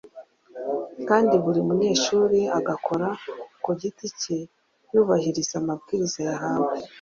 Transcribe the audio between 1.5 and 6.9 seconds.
munyeshuri agakora ku giti ke yubahiriza amabwiriza yahawe.